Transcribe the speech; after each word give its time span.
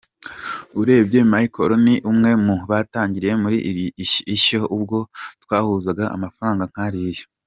Urebye 0.79 1.19
Michael 1.31 1.71
ni 1.85 1.95
umwe 2.11 2.31
mu 2.45 2.55
batangiriye 2.69 3.33
muri 3.43 3.57
Ishyo 4.35 4.59
ubwo 4.75 4.97
twishyuzaga 5.43 6.05
amafaranga 6.17 6.63
nkariya. 6.71 7.23